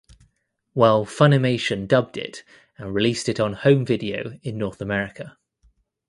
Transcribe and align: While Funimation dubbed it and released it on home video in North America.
While 0.73 1.05
Funimation 1.05 1.85
dubbed 1.87 2.17
it 2.17 2.43
and 2.75 2.91
released 2.95 3.29
it 3.29 3.39
on 3.39 3.53
home 3.53 3.85
video 3.85 4.39
in 4.41 4.57
North 4.57 4.81
America. 4.81 5.37